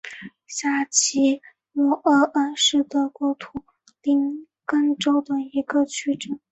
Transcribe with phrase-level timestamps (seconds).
[0.47, 1.43] 下齐
[1.73, 3.61] 梅尔恩是德国图
[4.01, 6.39] 林根州的一个市镇。